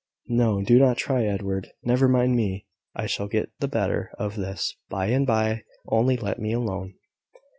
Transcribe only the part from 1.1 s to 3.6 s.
Edward. Never mind me! I shall get